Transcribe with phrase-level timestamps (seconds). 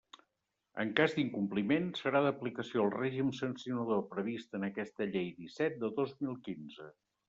[0.83, 6.21] En cas d'incompliment, serà d'aplicació el règim sancionador previst en aquesta Llei disset de dos
[6.27, 6.95] mil quinze.